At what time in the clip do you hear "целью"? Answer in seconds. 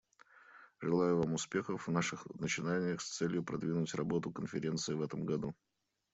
3.17-3.43